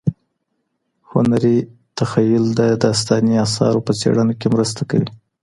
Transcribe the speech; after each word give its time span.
هنري 1.11 1.57
تخیل 1.97 2.45
د 2.59 2.61
داستاني 2.83 3.35
اثارو 3.45 3.85
په 3.87 3.91
څېړنه 3.99 4.33
کي 4.39 4.47
مرسته 4.53 4.81
کوي. 4.89 5.09